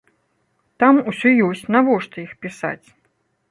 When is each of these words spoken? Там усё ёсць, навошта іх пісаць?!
Там 0.83 1.01
усё 1.11 1.29
ёсць, 1.49 1.63
навошта 1.77 2.15
іх 2.25 2.35
пісаць?! 2.47 2.87